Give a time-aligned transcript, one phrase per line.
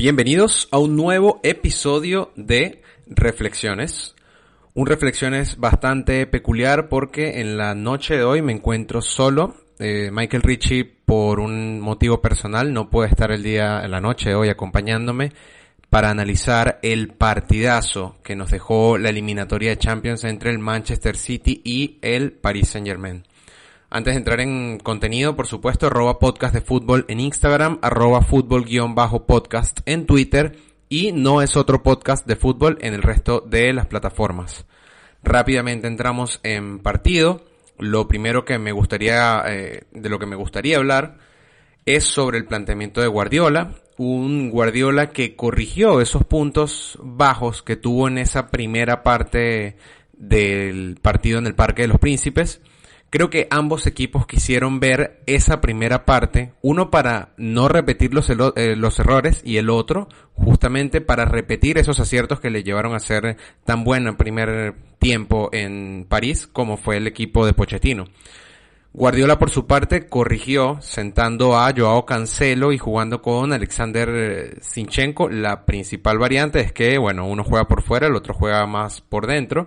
[0.00, 4.14] Bienvenidos a un nuevo episodio de Reflexiones.
[4.72, 9.56] Un Reflexiones bastante peculiar porque en la noche de hoy me encuentro solo.
[9.78, 14.36] Eh, Michael Ritchie, por un motivo personal, no puede estar el día, la noche de
[14.36, 15.32] hoy acompañándome
[15.90, 21.60] para analizar el partidazo que nos dejó la eliminatoria de Champions entre el Manchester City
[21.62, 23.24] y el Paris Saint Germain.
[23.92, 29.80] Antes de entrar en contenido, por supuesto, arroba podcast de fútbol en Instagram, arroba fútbol-podcast
[29.84, 30.56] en Twitter
[30.88, 34.64] y no es otro podcast de fútbol en el resto de las plataformas.
[35.24, 37.44] Rápidamente entramos en partido.
[37.80, 41.18] Lo primero que me gustaría, eh, de lo que me gustaría hablar
[41.84, 43.74] es sobre el planteamiento de Guardiola.
[43.96, 49.78] Un Guardiola que corrigió esos puntos bajos que tuvo en esa primera parte
[50.12, 52.60] del partido en el Parque de los Príncipes
[53.10, 58.76] Creo que ambos equipos quisieron ver esa primera parte, uno para no repetir los, eh,
[58.76, 63.36] los errores y el otro justamente para repetir esos aciertos que le llevaron a ser
[63.64, 68.06] tan bueno en primer tiempo en París como fue el equipo de Pochettino.
[68.92, 75.28] Guardiola por su parte corrigió sentando a Joao Cancelo y jugando con Alexander Sinchenko.
[75.28, 79.28] La principal variante es que, bueno, uno juega por fuera, el otro juega más por
[79.28, 79.66] dentro.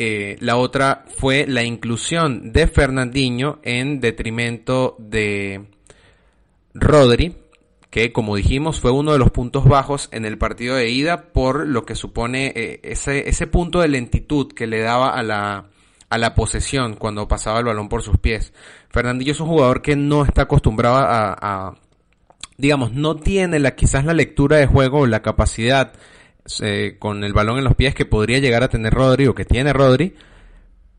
[0.00, 5.66] Eh, la otra fue la inclusión de Fernandinho en detrimento de
[6.72, 7.36] Rodri,
[7.90, 11.66] que como dijimos fue uno de los puntos bajos en el partido de ida por
[11.66, 15.66] lo que supone eh, ese, ese punto de lentitud que le daba a la,
[16.08, 18.52] a la posesión cuando pasaba el balón por sus pies.
[18.90, 21.74] Fernandinho es un jugador que no está acostumbrado a, a
[22.56, 25.92] digamos, no tiene la, quizás la lectura de juego o la capacidad
[26.60, 29.44] eh, con el balón en los pies que podría llegar a tener Rodri o que
[29.44, 30.14] tiene Rodri,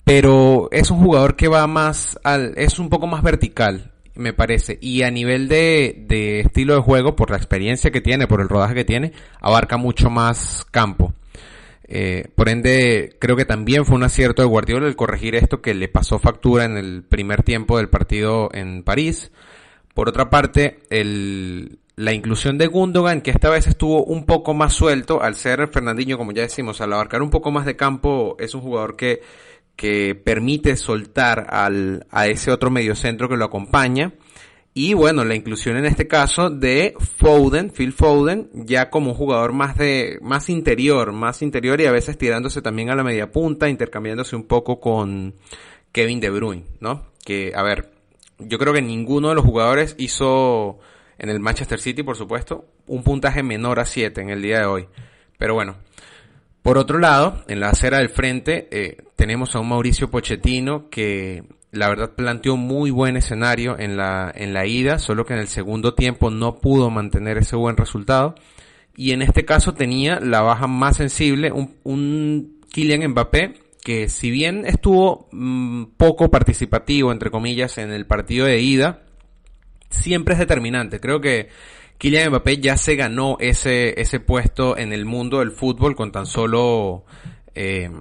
[0.03, 4.77] pero es un jugador que va más al, es un poco más vertical, me parece,
[4.81, 8.49] y a nivel de, de estilo de juego, por la experiencia que tiene, por el
[8.49, 11.13] rodaje que tiene, abarca mucho más campo.
[11.91, 15.73] Eh, por ende, creo que también fue un acierto de Guardiola el corregir esto que
[15.73, 19.31] le pasó factura en el primer tiempo del partido en París.
[19.95, 24.71] Por otra parte, el, la inclusión de Gundogan, que esta vez estuvo un poco más
[24.71, 28.55] suelto, al ser Fernandinho, como ya decimos, al abarcar un poco más de campo, es
[28.55, 29.21] un jugador que,
[29.75, 34.13] que permite soltar al, a ese otro mediocentro que lo acompaña.
[34.73, 39.51] Y bueno, la inclusión en este caso de Foden, Phil Foden, ya como un jugador
[39.51, 43.67] más de, más interior, más interior y a veces tirándose también a la media punta,
[43.67, 45.35] intercambiándose un poco con
[45.91, 47.07] Kevin De Bruyne, ¿no?
[47.25, 47.91] Que, a ver,
[48.37, 50.79] yo creo que ninguno de los jugadores hizo
[51.19, 54.65] en el Manchester City, por supuesto, un puntaje menor a 7 en el día de
[54.65, 54.87] hoy.
[55.37, 55.75] Pero bueno,
[56.61, 61.43] por otro lado, en la acera del frente eh, tenemos a un Mauricio Pochettino que
[61.71, 65.47] la verdad planteó muy buen escenario en la, en la ida, solo que en el
[65.47, 68.35] segundo tiempo no pudo mantener ese buen resultado.
[68.95, 73.53] Y en este caso tenía la baja más sensible, un, un Kylian Mbappé
[73.83, 79.03] que si bien estuvo mm, poco participativo, entre comillas, en el partido de ida,
[79.89, 80.99] siempre es determinante.
[80.99, 81.49] Creo que
[81.97, 86.25] Kylian Mbappé ya se ganó ese, ese puesto en el mundo del fútbol con tan
[86.25, 87.03] solo
[87.55, 87.91] eh,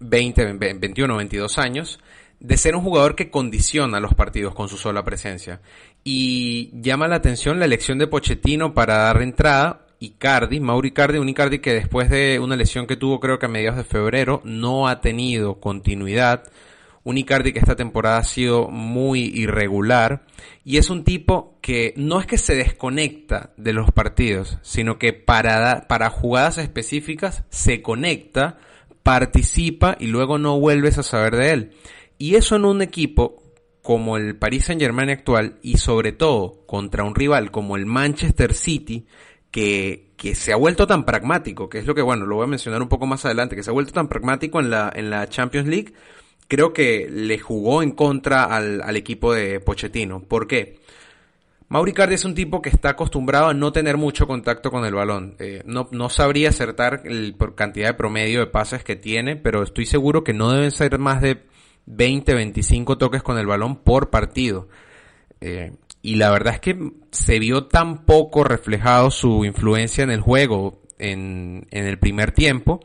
[0.00, 1.98] 20, 21, 22 años,
[2.40, 5.60] de ser un jugador que condiciona los partidos con su sola presencia.
[6.04, 9.86] Y llama la atención la elección de Pochettino para dar entrada.
[10.00, 13.48] Icardi, Mauri Icardi, un Icardi que después de una lesión que tuvo creo que a
[13.48, 16.44] mediados de febrero no ha tenido continuidad
[17.08, 20.26] un Icardi que esta temporada ha sido muy irregular
[20.62, 25.14] y es un tipo que no es que se desconecta de los partidos, sino que
[25.14, 28.58] para, para jugadas específicas se conecta,
[29.02, 31.70] participa y luego no vuelves a saber de él.
[32.18, 33.42] Y eso en un equipo
[33.80, 38.52] como el Paris Saint Germain actual y sobre todo contra un rival como el Manchester
[38.52, 39.06] City
[39.50, 42.48] que, que se ha vuelto tan pragmático, que es lo que bueno, lo voy a
[42.48, 45.26] mencionar un poco más adelante, que se ha vuelto tan pragmático en la, en la
[45.30, 45.94] Champions League
[46.48, 50.20] creo que le jugó en contra al, al equipo de Pochettino.
[50.20, 50.78] ¿Por qué?
[51.70, 54.94] Mauri Cardi es un tipo que está acostumbrado a no tener mucho contacto con el
[54.94, 55.36] balón.
[55.38, 59.62] Eh, no, no, sabría acertar el, por cantidad de promedio de pases que tiene, pero
[59.62, 61.44] estoy seguro que no deben ser más de
[61.84, 64.68] 20, 25 toques con el balón por partido.
[65.42, 70.22] Eh, y la verdad es que se vio tan poco reflejado su influencia en el
[70.22, 72.80] juego en, en el primer tiempo,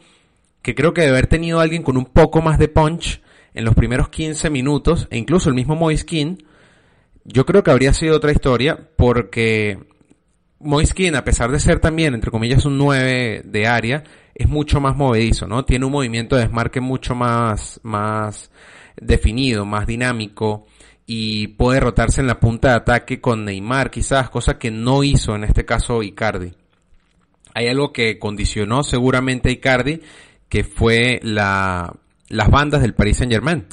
[0.62, 3.22] que creo que de haber tenido alguien con un poco más de punch,
[3.54, 6.44] en los primeros 15 minutos, e incluso el mismo Moiskin,
[7.24, 9.80] yo creo que habría sido otra historia, porque
[10.60, 14.04] Moiskin, a pesar de ser también, entre comillas, un 9 de área,
[14.34, 15.66] es mucho más movedizo, ¿no?
[15.66, 18.52] Tiene un movimiento de desmarque mucho más, más
[18.96, 20.66] definido, más dinámico,
[21.06, 25.36] y puede rotarse en la punta de ataque con Neymar, quizás, cosa que no hizo
[25.36, 26.54] en este caso Icardi.
[27.54, 30.02] hay algo que condicionó seguramente a Icardi,
[30.50, 31.94] que fue la,
[32.34, 33.66] las bandas del Paris Saint Germain.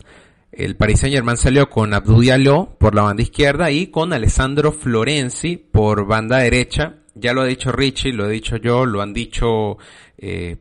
[0.53, 4.73] El Paris Saint Germain salió con Abdou Diallo por la banda izquierda y con Alessandro
[4.73, 6.97] Florenzi por banda derecha.
[7.15, 9.79] Ya lo ha dicho Richie, lo he dicho yo, lo han dicho
[10.19, 10.59] eh,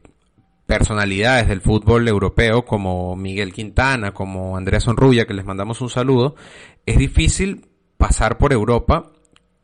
[0.66, 6.36] personalidades del fútbol europeo como Miguel Quintana, como Andrea Sonrulla, que les mandamos un saludo.
[6.86, 7.68] Es difícil
[7.98, 9.12] pasar por Europa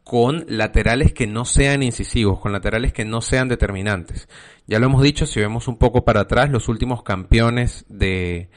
[0.05, 4.29] con laterales que no sean incisivos, con laterales que no sean determinantes.
[4.67, 8.49] Ya lo hemos dicho, si vemos un poco para atrás, los últimos campeones de,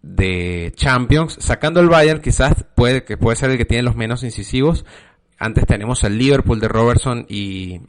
[0.00, 4.24] de Champions, sacando el Bayern, quizás puede, que puede ser el que tiene los menos
[4.24, 4.86] incisivos.
[5.38, 7.82] Antes tenemos al Liverpool de Robertson y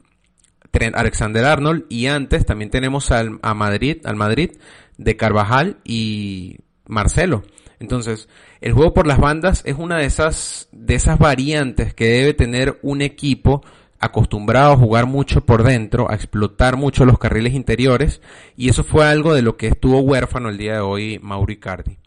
[0.94, 4.52] Alexander Arnold, y antes también tenemos al, a Madrid, al Madrid
[4.98, 7.44] de Carvajal y Marcelo.
[7.84, 8.30] Entonces,
[8.62, 12.80] el juego por las bandas es una de esas, de esas variantes que debe tener
[12.82, 13.62] un equipo
[14.00, 18.22] acostumbrado a jugar mucho por dentro, a explotar mucho los carriles interiores,
[18.56, 21.98] y eso fue algo de lo que estuvo huérfano el día de hoy Mauro Icardi.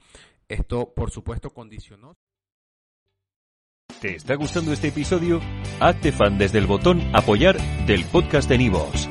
[0.49, 2.17] Esto, por supuesto, condicionó.
[4.01, 5.43] ¿Te está gustando este episodio?
[5.79, 9.11] Hazte fan desde el botón apoyar del podcast de Nivos.